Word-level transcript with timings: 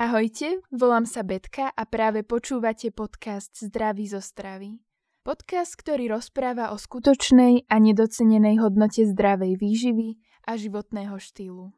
Ahojte, 0.00 0.64
volám 0.72 1.04
sa 1.04 1.20
Betka 1.20 1.68
a 1.76 1.84
práve 1.84 2.24
počúvate 2.24 2.88
podcast 2.88 3.52
Zdraví 3.52 4.08
zo 4.08 4.24
stravy. 4.24 4.80
Podcast, 5.20 5.76
ktorý 5.76 6.16
rozpráva 6.16 6.72
o 6.72 6.80
skutočnej 6.80 7.68
a 7.68 7.76
nedocenenej 7.76 8.64
hodnote 8.64 9.04
zdravej 9.04 9.60
výživy 9.60 10.16
a 10.48 10.56
životného 10.56 11.20
štýlu. 11.20 11.76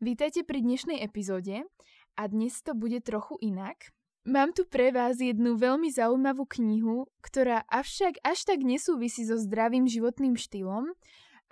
Vítajte 0.00 0.48
pri 0.48 0.64
dnešnej 0.64 1.04
epizóde 1.04 1.68
a 2.16 2.22
dnes 2.24 2.56
to 2.64 2.72
bude 2.72 3.04
trochu 3.04 3.36
inak. 3.44 3.92
Mám 4.24 4.56
tu 4.56 4.64
pre 4.64 4.88
vás 4.88 5.20
jednu 5.20 5.60
veľmi 5.60 5.92
zaujímavú 5.92 6.48
knihu, 6.56 7.12
ktorá 7.20 7.68
avšak 7.68 8.24
až 8.24 8.48
tak 8.48 8.64
nesúvisí 8.64 9.28
so 9.28 9.36
zdravým 9.36 9.84
životným 9.84 10.40
štýlom, 10.40 10.88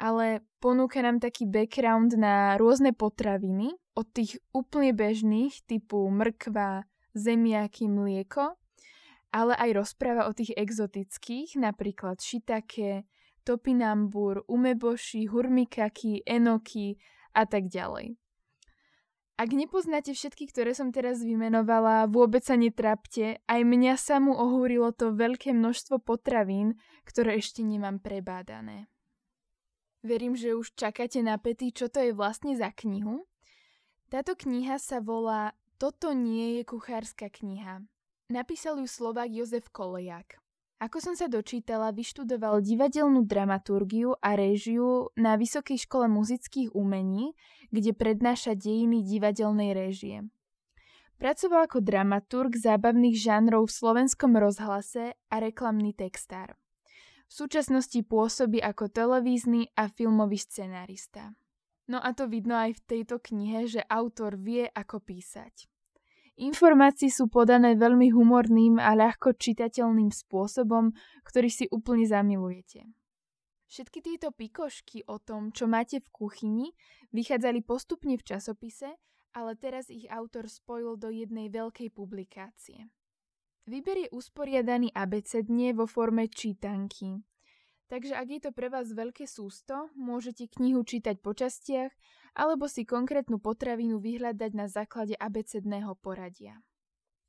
ale 0.01 0.41
ponúka 0.65 1.05
nám 1.05 1.21
taký 1.21 1.45
background 1.45 2.17
na 2.17 2.57
rôzne 2.57 2.97
potraviny, 2.97 3.77
od 3.93 4.07
tých 4.09 4.41
úplne 4.57 4.97
bežných 4.97 5.65
typu 5.69 6.09
mrkva, 6.09 6.89
zemiaky, 7.13 7.89
mlieko, 7.89 8.57
ale 9.33 9.57
aj 9.57 9.71
rozpráva 9.73 10.29
o 10.29 10.33
tých 10.37 10.53
exotických, 10.57 11.57
napríklad 11.57 12.21
shiitake, 12.21 13.09
topinambur, 13.45 14.45
umeboshi, 14.49 15.27
hurmikaki, 15.29 16.23
enoki 16.25 17.01
a 17.33 17.49
tak 17.49 17.69
ďalej. 17.69 18.17
Ak 19.41 19.51
nepoznáte 19.51 20.13
všetky, 20.13 20.53
ktoré 20.53 20.77
som 20.77 20.93
teraz 20.95 21.25
vymenovala, 21.25 22.07
vôbec 22.07 22.45
sa 22.45 22.55
netrapte, 22.55 23.43
aj 23.49 23.61
mňa 23.65 23.99
samú 23.99 24.37
ohúrilo 24.37 24.93
to 24.93 25.17
veľké 25.17 25.57
množstvo 25.57 25.99
potravín, 26.05 26.79
ktoré 27.03 27.41
ešte 27.41 27.65
nemám 27.65 27.99
prebádané. 27.99 28.87
Verím, 30.05 30.39
že 30.39 30.55
už 30.55 30.77
čakáte 30.77 31.25
na 31.25 31.41
pety, 31.41 31.75
čo 31.75 31.91
to 31.91 32.05
je 32.05 32.13
vlastne 32.15 32.55
za 32.55 32.71
knihu. 32.71 33.27
Táto 34.13 34.37
kniha 34.37 34.77
sa 34.77 35.01
volá 35.01 35.57
Toto 35.81 36.13
nie 36.13 36.61
je 36.61 36.69
kuchárska 36.69 37.33
kniha. 37.33 37.81
Napísal 38.29 38.77
ju 38.77 38.85
Slovák 38.85 39.33
Jozef 39.33 39.73
Kolejak. 39.73 40.37
Ako 40.85 41.01
som 41.01 41.17
sa 41.17 41.33
dočítala, 41.33 41.97
vyštudoval 41.97 42.61
divadelnú 42.61 43.25
dramaturgiu 43.25 44.13
a 44.21 44.37
réžiu 44.37 45.09
na 45.17 45.41
Vysokej 45.41 45.89
škole 45.89 46.13
muzických 46.13 46.77
umení, 46.77 47.33
kde 47.73 47.97
prednáša 47.97 48.53
dejiny 48.53 49.01
divadelnej 49.01 49.73
réžie. 49.73 50.29
Pracoval 51.17 51.73
ako 51.73 51.81
dramaturg 51.81 52.53
zábavných 52.53 53.17
žánrov 53.17 53.73
v 53.73 53.77
slovenskom 53.81 54.37
rozhlase 54.37 55.17
a 55.33 55.41
reklamný 55.41 55.97
textár. 55.97 56.61
V 57.25 57.33
súčasnosti 57.33 58.05
pôsobí 58.05 58.61
ako 58.61 58.93
televízny 58.93 59.73
a 59.73 59.89
filmový 59.89 60.37
scenárista. 60.37 61.33
No 61.93 62.01
a 62.01 62.17
to 62.17 62.25
vidno 62.25 62.57
aj 62.57 62.81
v 62.81 62.85
tejto 62.89 63.21
knihe, 63.21 63.69
že 63.69 63.85
autor 63.85 64.41
vie, 64.41 64.65
ako 64.65 65.05
písať. 65.05 65.69
Informácie 66.41 67.13
sú 67.13 67.29
podané 67.29 67.77
veľmi 67.77 68.09
humorným 68.09 68.81
a 68.81 68.97
ľahko 68.97 69.37
čitateľným 69.37 70.09
spôsobom, 70.09 70.97
ktorý 71.29 71.53
si 71.53 71.69
úplne 71.69 72.09
zamilujete. 72.09 72.89
Všetky 73.69 74.01
tieto 74.01 74.33
pikošky 74.33 75.05
o 75.05 75.21
tom, 75.21 75.53
čo 75.53 75.69
máte 75.69 76.01
v 76.01 76.09
kuchyni, 76.09 76.73
vychádzali 77.13 77.61
postupne 77.61 78.17
v 78.17 78.25
časopise, 78.25 78.97
ale 79.37 79.53
teraz 79.61 79.93
ich 79.93 80.09
autor 80.09 80.49
spojil 80.49 80.97
do 80.97 81.13
jednej 81.13 81.53
veľkej 81.53 81.93
publikácie. 81.93 82.89
Výber 83.69 84.09
je 84.09 84.09
usporiadaný 84.17 84.97
abecedne 84.97 85.77
vo 85.77 85.85
forme 85.85 86.29
čítanky. 86.33 87.21
Takže 87.93 88.17
ak 88.17 88.29
je 88.33 88.41
to 88.41 88.51
pre 88.57 88.73
vás 88.73 88.89
veľké 88.89 89.29
sústo, 89.29 89.93
môžete 89.93 90.49
knihu 90.49 90.81
čítať 90.81 91.21
po 91.21 91.37
častiach 91.37 91.93
alebo 92.33 92.65
si 92.65 92.89
konkrétnu 92.89 93.37
potravinu 93.37 94.01
vyhľadať 94.01 94.53
na 94.57 94.65
základe 94.65 95.13
abecedného 95.13 95.93
poradia. 96.01 96.57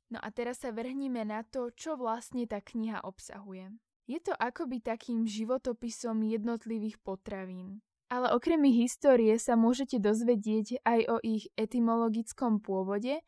No 0.08 0.16
a 0.24 0.32
teraz 0.32 0.64
sa 0.64 0.72
vrhníme 0.72 1.20
na 1.28 1.44
to, 1.44 1.68
čo 1.76 2.00
vlastne 2.00 2.48
tá 2.48 2.64
kniha 2.64 3.04
obsahuje. 3.04 3.76
Je 4.08 4.16
to 4.24 4.32
akoby 4.32 4.80
takým 4.80 5.28
životopisom 5.28 6.24
jednotlivých 6.24 6.96
potravín. 7.04 7.84
Ale 8.08 8.32
okrem 8.32 8.64
ich 8.64 8.88
histórie 8.88 9.36
sa 9.36 9.60
môžete 9.60 10.00
dozvedieť 10.00 10.80
aj 10.80 11.00
o 11.12 11.16
ich 11.20 11.52
etymologickom 11.60 12.64
pôvode, 12.64 13.20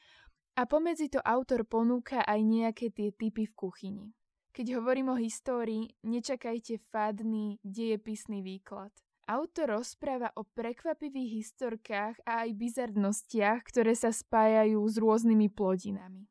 a 0.56 0.64
pomedzi 0.64 1.12
to 1.12 1.20
autor 1.20 1.68
ponúka 1.68 2.24
aj 2.24 2.40
nejaké 2.40 2.88
tie 2.88 3.12
typy 3.12 3.44
v 3.44 3.52
kuchyni. 3.52 4.15
Keď 4.56 4.80
hovorím 4.80 5.12
o 5.12 5.20
histórii, 5.20 5.92
nečakajte 6.00 6.80
fádny, 6.88 7.60
dejepisný 7.60 8.40
výklad. 8.40 8.88
Autor 9.28 9.76
rozpráva 9.76 10.32
o 10.32 10.48
prekvapivých 10.48 11.44
historkách 11.44 12.24
a 12.24 12.48
aj 12.48 12.56
bizarnostiach, 12.56 13.60
ktoré 13.68 13.92
sa 13.92 14.08
spájajú 14.16 14.80
s 14.80 14.96
rôznymi 14.96 15.52
plodinami. 15.52 16.24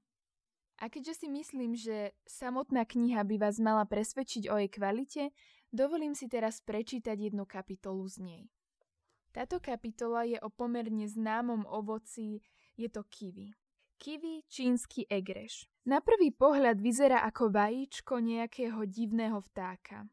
A 0.82 0.90
keďže 0.90 1.22
si 1.22 1.28
myslím, 1.30 1.78
že 1.78 2.18
samotná 2.26 2.90
kniha 2.90 3.22
by 3.22 3.38
vás 3.38 3.62
mala 3.62 3.86
presvedčiť 3.86 4.50
o 4.50 4.58
jej 4.58 4.74
kvalite, 4.74 5.30
dovolím 5.70 6.18
si 6.18 6.26
teraz 6.26 6.66
prečítať 6.66 7.30
jednu 7.30 7.46
kapitolu 7.46 8.10
z 8.10 8.26
nej. 8.26 8.44
Táto 9.38 9.62
kapitola 9.62 10.26
je 10.26 10.42
o 10.42 10.50
pomerne 10.50 11.06
známom 11.06 11.62
ovoci, 11.70 12.42
je 12.74 12.90
to 12.90 13.06
kiwi. 13.06 13.54
Kiwi 13.98 14.44
čínsky 14.52 15.08
egreš. 15.10 15.66
Na 15.86 16.02
prvý 16.02 16.34
pohľad 16.34 16.82
vyzerá 16.82 17.24
ako 17.24 17.54
vajíčko 17.54 18.20
nejakého 18.20 18.84
divného 18.90 19.40
vtáka. 19.40 20.10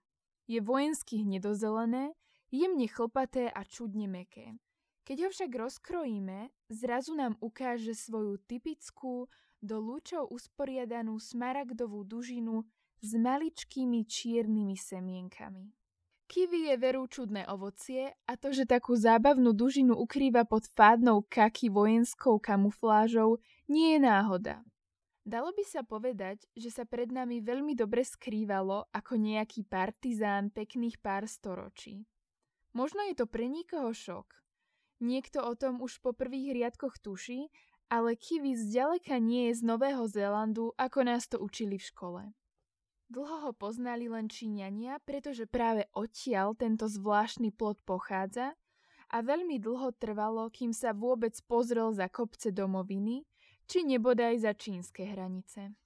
Je 0.46 0.60
vojensky 0.60 1.24
hnedozelené, 1.24 2.12
jemne 2.52 2.86
chlpaté 2.86 3.48
a 3.48 3.64
čudne 3.64 4.06
meké. 4.06 4.54
Keď 5.02 5.16
ho 5.26 5.28
však 5.34 5.50
rozkrojíme, 5.50 6.52
zrazu 6.70 7.18
nám 7.18 7.34
ukáže 7.42 7.96
svoju 7.96 8.38
typickú, 8.46 9.26
do 9.62 9.78
lúčov 9.78 10.26
usporiadanú 10.34 11.22
smaragdovú 11.22 12.02
dužinu 12.02 12.66
s 12.98 13.14
maličkými 13.14 14.02
čiernymi 14.02 14.74
semienkami. 14.74 15.70
Kiwi 16.32 16.72
je 16.72 16.80
veru 16.80 17.04
čudné 17.04 17.44
ovocie 17.44 18.08
a 18.24 18.40
to, 18.40 18.56
že 18.56 18.64
takú 18.64 18.96
zábavnú 18.96 19.52
dužinu 19.52 19.92
ukrýva 19.92 20.48
pod 20.48 20.64
fádnou 20.64 21.28
kaky 21.28 21.68
vojenskou 21.68 22.40
kamuflážou, 22.40 23.36
nie 23.68 23.92
je 23.92 24.00
náhoda. 24.00 24.64
Dalo 25.28 25.52
by 25.52 25.60
sa 25.68 25.84
povedať, 25.84 26.48
že 26.56 26.72
sa 26.72 26.88
pred 26.88 27.12
nami 27.12 27.44
veľmi 27.44 27.76
dobre 27.76 28.00
skrývalo 28.00 28.88
ako 28.96 29.20
nejaký 29.20 29.68
partizán 29.68 30.48
pekných 30.48 30.96
pár 31.04 31.28
storočí. 31.28 32.08
Možno 32.72 33.04
je 33.12 33.14
to 33.20 33.28
pre 33.28 33.44
nikoho 33.44 33.92
šok. 33.92 34.32
Niekto 35.04 35.44
o 35.44 35.52
tom 35.52 35.84
už 35.84 36.00
po 36.00 36.16
prvých 36.16 36.56
riadkoch 36.56 36.96
tuší, 36.96 37.52
ale 37.92 38.16
kiwi 38.16 38.56
zďaleka 38.56 39.20
nie 39.20 39.52
je 39.52 39.60
z 39.60 39.68
Nového 39.68 40.08
Zélandu, 40.08 40.72
ako 40.80 41.04
nás 41.04 41.28
to 41.28 41.36
učili 41.36 41.76
v 41.76 41.88
škole. 41.92 42.22
Dlho 43.12 43.44
ho 43.44 43.52
poznali 43.52 44.08
len 44.08 44.24
Číňania, 44.24 44.96
pretože 45.04 45.44
práve 45.44 45.84
odtiaľ 45.92 46.56
tento 46.56 46.88
zvláštny 46.88 47.52
plod 47.52 47.76
pochádza 47.84 48.56
a 49.12 49.16
veľmi 49.20 49.60
dlho 49.60 49.92
trvalo, 50.00 50.48
kým 50.48 50.72
sa 50.72 50.96
vôbec 50.96 51.36
pozrel 51.44 51.92
za 51.92 52.08
kopce 52.08 52.56
domoviny, 52.56 53.28
či 53.68 53.84
nebodaj 53.84 54.40
za 54.40 54.56
čínske 54.56 55.04
hranice. 55.04 55.76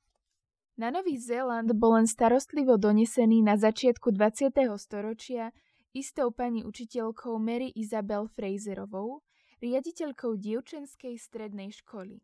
Na 0.79 0.95
Nový 0.95 1.19
Zéland 1.19 1.67
bol 1.75 1.99
len 1.99 2.07
starostlivo 2.07 2.79
donesený 2.79 3.43
na 3.43 3.59
začiatku 3.59 4.15
20. 4.15 4.55
storočia 4.79 5.51
istou 5.99 6.31
pani 6.31 6.63
učiteľkou 6.63 7.43
Mary 7.43 7.75
Isabel 7.75 8.31
Fraserovou, 8.31 9.27
riaditeľkou 9.59 10.39
dievčenskej 10.39 11.19
strednej 11.19 11.75
školy. 11.75 12.23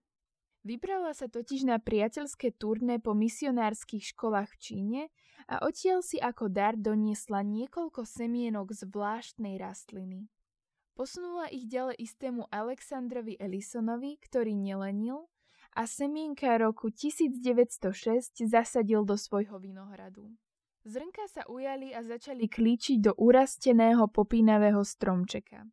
Vybrala 0.62 1.10
sa 1.10 1.26
totiž 1.26 1.66
na 1.66 1.82
priateľské 1.82 2.54
turné 2.54 3.02
po 3.02 3.18
misionárskych 3.18 4.14
školách 4.14 4.54
v 4.54 4.60
Číne 4.62 5.00
a 5.50 5.58
odtiaľ 5.66 6.06
si 6.06 6.22
ako 6.22 6.46
dar 6.46 6.78
doniesla 6.78 7.42
niekoľko 7.42 8.06
semienok 8.06 8.70
zvláštnej 8.70 9.58
rastliny. 9.58 10.30
Posunula 10.94 11.50
ich 11.50 11.66
ďalej 11.66 11.98
istému 11.98 12.46
Alexandrovi 12.46 13.34
Ellisonovi, 13.42 14.22
ktorý 14.22 14.54
nelenil 14.54 15.26
a 15.74 15.88
semienka 15.88 16.54
roku 16.60 16.94
1906 16.94 18.46
zasadil 18.46 19.02
do 19.02 19.18
svojho 19.18 19.58
vinohradu. 19.58 20.30
Zrnka 20.86 21.26
sa 21.26 21.42
ujali 21.50 21.90
a 21.90 22.06
začali 22.06 22.46
klíčiť 22.46 23.02
do 23.02 23.12
urasteného 23.18 24.06
popínavého 24.10 24.82
stromčeka. 24.86 25.66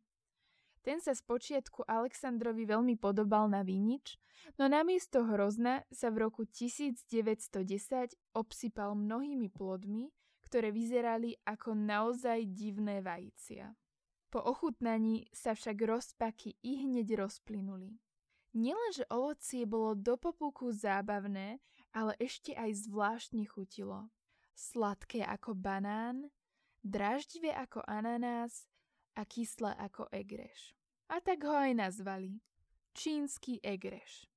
Ten 0.80 0.96
sa 1.04 1.12
spočiatku 1.12 1.84
Alexandrovi 1.84 2.64
veľmi 2.64 2.96
podobal 2.96 3.52
na 3.52 3.60
vinič, 3.60 4.16
no 4.56 4.64
namiesto 4.64 5.28
hrozna 5.28 5.84
sa 5.92 6.08
v 6.08 6.24
roku 6.24 6.48
1910 6.48 7.04
obsypal 8.32 8.96
mnohými 8.96 9.52
plodmi, 9.52 10.08
ktoré 10.40 10.72
vyzerali 10.72 11.36
ako 11.44 11.76
naozaj 11.76 12.48
divné 12.56 13.04
vajícia. 13.04 13.76
Po 14.32 14.40
ochutnaní 14.40 15.28
sa 15.36 15.52
však 15.52 15.76
rozpaky 15.84 16.56
i 16.64 16.86
hneď 16.86 17.18
rozplynuli. 17.18 18.00
Nielenže 18.56 19.06
ovocie 19.12 19.68
bolo 19.68 19.94
do 19.94 20.16
popuku 20.18 20.74
zábavné, 20.74 21.62
ale 21.92 22.12
ešte 22.18 22.56
aj 22.56 22.88
zvláštne 22.88 23.46
chutilo. 23.46 24.10
Sladké 24.56 25.22
ako 25.22 25.54
banán, 25.54 26.30
draždivé 26.82 27.54
ako 27.54 27.84
ananás 27.86 28.70
a 29.16 29.22
kyslé 29.26 29.74
ako 29.78 30.06
egreš. 30.12 30.74
A 31.10 31.18
tak 31.18 31.42
ho 31.42 31.54
aj 31.54 31.74
nazvali. 31.74 32.38
Čínsky 32.94 33.58
egreš. 33.62 34.30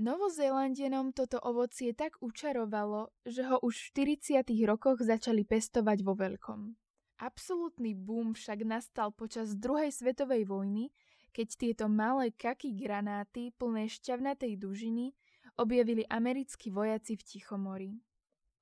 Novozélandenom 0.00 1.12
toto 1.12 1.36
ovocie 1.44 1.92
tak 1.92 2.16
učarovalo, 2.24 3.12
že 3.28 3.44
ho 3.44 3.60
už 3.60 3.92
v 3.92 4.16
40. 4.16 4.48
rokoch 4.64 5.04
začali 5.04 5.44
pestovať 5.44 5.98
vo 6.00 6.16
veľkom. 6.16 6.72
Absolutný 7.20 7.92
boom 7.92 8.32
však 8.32 8.64
nastal 8.64 9.12
počas 9.12 9.52
druhej 9.52 9.92
svetovej 9.92 10.48
vojny, 10.48 10.88
keď 11.36 11.48
tieto 11.52 11.84
malé 11.92 12.32
kaky 12.32 12.72
granáty 12.72 13.52
plné 13.60 13.92
šťavnatej 13.92 14.56
dužiny 14.56 15.12
objavili 15.60 16.08
americkí 16.08 16.72
vojaci 16.72 17.20
v 17.20 17.22
Tichomori. 17.22 17.92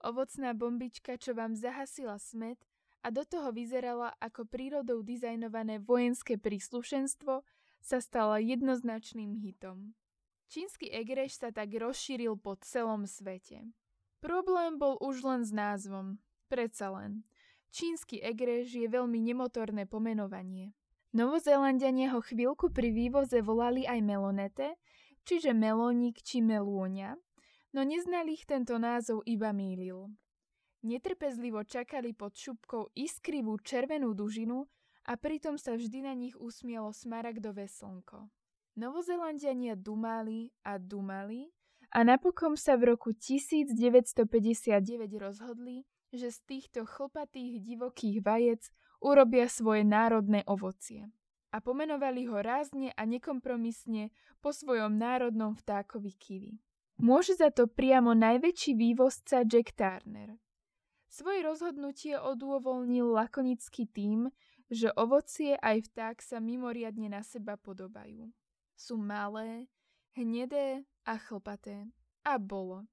Ovocná 0.02 0.58
bombička, 0.58 1.14
čo 1.22 1.38
vám 1.38 1.54
zahasila 1.54 2.18
smet 2.18 2.58
a 3.02 3.14
do 3.14 3.22
toho 3.22 3.54
vyzerala 3.54 4.14
ako 4.18 4.46
prírodou 4.46 5.02
dizajnované 5.02 5.78
vojenské 5.78 6.36
príslušenstvo, 6.36 7.46
sa 7.78 7.98
stala 8.02 8.42
jednoznačným 8.42 9.38
hitom. 9.38 9.94
Čínsky 10.48 10.88
egreš 10.88 11.38
sa 11.44 11.52
tak 11.52 11.76
rozšíril 11.76 12.40
po 12.40 12.56
celom 12.64 13.04
svete. 13.04 13.68
Problém 14.18 14.80
bol 14.80 14.98
už 14.98 15.22
len 15.22 15.42
s 15.44 15.52
názvom. 15.54 16.18
Predsa 16.48 16.90
len. 16.90 17.28
Čínsky 17.68 18.18
egreš 18.24 18.72
je 18.74 18.88
veľmi 18.88 19.20
nemotorné 19.20 19.84
pomenovanie. 19.84 20.72
Novozélandiania 21.12 22.16
ho 22.16 22.20
chvíľku 22.24 22.72
pri 22.72 22.92
vývoze 22.92 23.44
volali 23.44 23.84
aj 23.84 24.00
melonete, 24.00 24.76
čiže 25.28 25.52
melónik 25.52 26.20
či 26.24 26.40
melôňa, 26.40 27.16
no 27.76 27.80
neznali 27.84 28.36
ich 28.36 28.48
tento 28.48 28.80
názov 28.80 29.24
iba 29.28 29.52
mýlil. 29.52 30.08
Netrpezlivo 30.82 31.66
čakali 31.66 32.14
pod 32.14 32.38
šupkou 32.38 32.94
iskrivú 32.94 33.58
červenú 33.58 34.14
dužinu 34.14 34.70
a 35.10 35.18
pritom 35.18 35.58
sa 35.58 35.74
vždy 35.74 36.06
na 36.06 36.14
nich 36.14 36.38
usmielo 36.38 36.94
smaragdové 36.94 37.66
slnko. 37.66 38.30
Novozelandiania 38.78 39.74
dumali 39.74 40.54
a 40.62 40.78
dumali 40.78 41.50
a 41.90 42.06
napokon 42.06 42.54
sa 42.54 42.78
v 42.78 42.94
roku 42.94 43.10
1959 43.10 44.22
rozhodli, 45.18 45.82
že 46.14 46.30
z 46.30 46.38
týchto 46.46 46.86
chlpatých 46.86 47.58
divokých 47.58 48.22
vajec 48.22 48.70
urobia 49.02 49.50
svoje 49.50 49.82
národné 49.82 50.46
ovocie. 50.46 51.10
A 51.50 51.58
pomenovali 51.58 52.30
ho 52.30 52.38
rázne 52.38 52.94
a 52.94 53.02
nekompromisne 53.02 54.14
po 54.38 54.54
svojom 54.54 54.94
národnom 54.94 55.58
vtákovi 55.58 56.12
kiwi. 56.14 56.52
Môže 57.02 57.34
za 57.34 57.50
to 57.50 57.66
priamo 57.66 58.14
najväčší 58.14 58.78
vývozca 58.78 59.42
Jack 59.42 59.74
Turner. 59.74 60.38
Svoje 61.08 61.40
rozhodnutie 61.40 62.20
odôvolnil 62.20 63.08
lakonicky 63.08 63.88
tým, 63.88 64.28
že 64.68 64.92
ovocie 64.92 65.56
aj 65.56 65.88
vták 65.88 66.20
sa 66.20 66.36
mimoriadne 66.38 67.08
na 67.08 67.24
seba 67.24 67.56
podobajú. 67.56 68.28
Sú 68.76 69.00
malé, 69.00 69.66
hnedé 70.12 70.84
a 71.08 71.16
chlpaté. 71.16 71.88
A 72.28 72.36
bolo. 72.36 72.84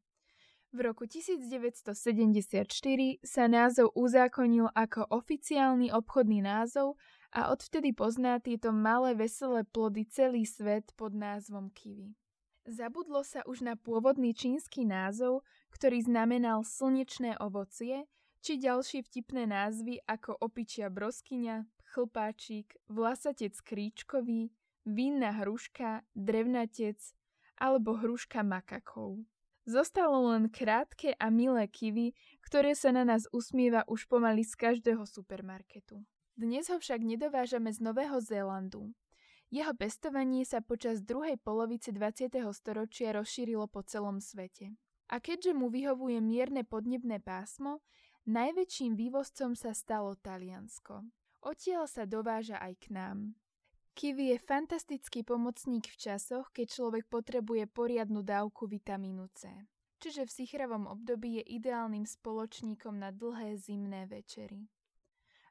V 0.75 0.83
roku 0.83 1.07
1974 1.07 2.67
sa 3.23 3.43
názov 3.47 3.95
uzákonil 3.95 4.71
ako 4.75 5.07
oficiálny 5.07 5.91
obchodný 5.91 6.43
názov 6.43 6.99
a 7.31 7.51
odvtedy 7.51 7.95
pozná 7.95 8.39
tieto 8.43 8.71
malé 8.75 9.15
veselé 9.15 9.63
plody 9.67 10.07
celý 10.07 10.43
svet 10.43 10.91
pod 10.95 11.15
názvom 11.15 11.71
kiwi. 11.71 12.15
Zabudlo 12.65 13.21
sa 13.21 13.45
už 13.45 13.61
na 13.61 13.77
pôvodný 13.77 14.33
čínsky 14.33 14.89
názov, 14.89 15.45
ktorý 15.69 16.01
znamenal 16.01 16.65
slnečné 16.65 17.37
ovocie, 17.37 18.09
či 18.41 18.57
ďalšie 18.57 19.05
vtipné 19.05 19.45
názvy 19.45 20.01
ako 20.09 20.33
opičia 20.41 20.89
broskyňa, 20.89 21.61
chlpáčik, 21.93 22.73
vlasatec 22.89 23.53
kríčkový, 23.61 24.49
vinná 24.81 25.45
hruška, 25.45 26.01
drevnatec 26.17 26.97
alebo 27.61 28.01
hruška 28.01 28.41
makakov. 28.41 29.21
Zostalo 29.69 30.33
len 30.33 30.49
krátke 30.49 31.13
a 31.17 31.29
milé 31.29 31.69
kivy, 31.69 32.13
ktoré 32.45 32.73
sa 32.73 32.89
na 32.89 33.05
nás 33.05 33.29
usmieva 33.29 33.85
už 33.85 34.09
pomaly 34.09 34.41
z 34.41 34.53
každého 34.57 35.05
supermarketu. 35.05 36.05
Dnes 36.33 36.69
ho 36.69 36.81
však 36.81 37.01
nedovážame 37.01 37.69
z 37.73 37.81
Nového 37.81 38.17
Zélandu. 38.21 38.93
Jeho 39.53 39.77
pestovanie 39.77 40.41
sa 40.41 40.59
počas 40.65 41.05
druhej 41.05 41.37
polovice 41.37 41.93
20. 41.93 42.33
storočia 42.49 43.13
rozšírilo 43.13 43.69
po 43.69 43.85
celom 43.85 44.17
svete. 44.17 44.73
A 45.13 45.21
keďže 45.21 45.53
mu 45.53 45.69
vyhovuje 45.69 46.17
mierne 46.17 46.65
podnebné 46.65 47.21
pásmo, 47.21 47.85
najväčším 48.25 48.97
vývozcom 48.97 49.53
sa 49.53 49.77
stalo 49.77 50.17
Taliansko. 50.17 51.05
Odtiaľ 51.45 51.85
sa 51.85 52.09
dováža 52.09 52.57
aj 52.57 52.73
k 52.81 52.85
nám. 52.89 53.17
Kiwi 53.95 54.33
je 54.33 54.37
fantastický 54.41 55.21
pomocník 55.23 55.87
v 55.87 55.95
časoch, 55.95 56.49
keď 56.51 56.67
človek 56.67 57.05
potrebuje 57.07 57.69
poriadnu 57.69 58.25
dávku 58.25 58.65
vitamínu 58.65 59.29
C. 59.37 59.53
Čiže 60.03 60.27
v 60.27 60.35
sichravom 60.41 60.89
období 60.89 61.39
je 61.39 61.61
ideálnym 61.61 62.03
spoločníkom 62.03 62.99
na 62.99 63.13
dlhé 63.15 63.55
zimné 63.55 64.09
večery. 64.09 64.67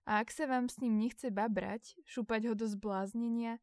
A 0.05 0.21
ak 0.21 0.29
sa 0.29 0.45
vám 0.45 0.69
s 0.69 0.77
ním 0.85 1.01
nechce 1.01 1.33
babrať, 1.33 1.97
šúpať 2.05 2.53
ho 2.53 2.55
do 2.59 2.69
zbláznenia, 2.69 3.57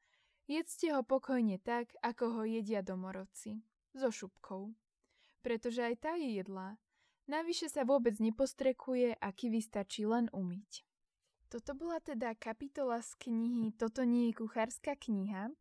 jedzte 0.47 0.93
ho 0.93 1.01
pokojne 1.03 1.59
tak, 1.59 1.93
ako 2.01 2.39
ho 2.39 2.41
jedia 2.45 2.81
domorodci. 2.81 3.61
So 3.91 4.09
šupkou. 4.09 4.71
Pretože 5.41 5.83
aj 5.83 5.95
tá 5.99 6.13
je 6.15 6.39
jedlá. 6.39 6.77
Navyše 7.27 7.69
sa 7.69 7.85
vôbec 7.85 8.17
nepostrekuje 8.17 9.17
a 9.17 9.27
kiwi 9.31 9.61
stačí 9.61 10.05
len 10.05 10.27
umyť. 10.33 10.85
Toto 11.51 11.75
bola 11.75 11.99
teda 11.99 12.31
kapitola 12.39 13.03
z 13.03 13.11
knihy 13.27 13.75
Toto 13.75 14.07
nie 14.07 14.31
je 14.31 14.39
kuchárska 14.39 14.95
kniha. 14.95 15.51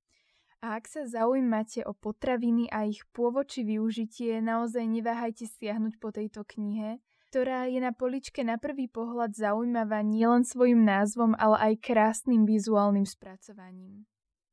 A 0.61 0.77
ak 0.77 0.85
sa 0.87 1.09
zaujímate 1.09 1.83
o 1.89 1.97
potraviny 1.97 2.69
a 2.69 2.85
ich 2.85 3.03
pôvod 3.17 3.49
či 3.49 3.65
využitie, 3.65 4.45
naozaj 4.45 4.85
neváhajte 4.85 5.49
siahnuť 5.49 5.97
po 5.97 6.13
tejto 6.13 6.45
knihe, 6.45 7.01
ktorá 7.33 7.65
je 7.65 7.81
na 7.81 7.97
poličke 7.97 8.45
na 8.45 8.61
prvý 8.61 8.85
pohľad 8.85 9.33
zaujímavá 9.33 10.05
nielen 10.05 10.45
svojim 10.45 10.85
názvom, 10.85 11.33
ale 11.41 11.73
aj 11.73 11.81
krásnym 11.81 12.45
vizuálnym 12.45 13.09
spracovaním. 13.09 14.05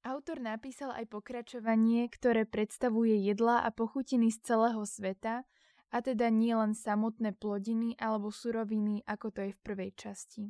Autor 0.06 0.42
napísal 0.42 0.94
aj 0.94 1.10
pokračovanie, 1.10 2.10
ktoré 2.12 2.46
predstavuje 2.46 3.18
jedlá 3.22 3.66
a 3.66 3.74
pochutiny 3.74 4.30
z 4.30 4.42
celého 4.44 4.84
sveta, 4.86 5.48
a 5.92 5.98
teda 6.04 6.28
nie 6.28 6.52
len 6.52 6.76
samotné 6.76 7.32
plodiny 7.40 7.96
alebo 7.96 8.28
suroviny, 8.28 9.08
ako 9.08 9.32
to 9.32 9.40
je 9.48 9.52
v 9.56 9.64
prvej 9.64 9.92
časti. 9.96 10.44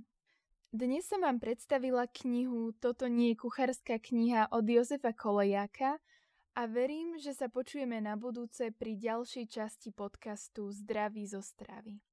Dnes 0.73 1.07
som 1.07 1.23
vám 1.23 1.39
predstavila 1.39 2.09
knihu 2.11 2.75
Toto 2.75 3.07
nie 3.07 3.33
je 3.33 3.39
kuchárska 3.39 4.01
kniha 4.03 4.51
od 4.51 4.67
Jozefa 4.67 5.15
Kolejáka 5.15 6.01
a 6.57 6.61
verím, 6.67 7.15
že 7.21 7.37
sa 7.37 7.47
počujeme 7.47 8.01
na 8.01 8.17
budúce 8.17 8.73
pri 8.73 8.97
ďalšej 8.97 9.45
časti 9.47 9.89
podcastu 9.93 10.73
Zdraví 10.73 11.23
zo 11.29 11.39
stravy. 11.39 12.06